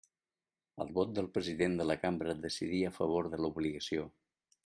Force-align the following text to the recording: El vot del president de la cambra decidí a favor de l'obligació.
El 0.85 0.93
vot 0.99 1.11
del 1.17 1.27
president 1.35 1.75
de 1.81 1.87
la 1.89 1.97
cambra 2.07 2.35
decidí 2.47 2.81
a 2.89 2.93
favor 2.97 3.31
de 3.35 3.43
l'obligació. 3.45 4.09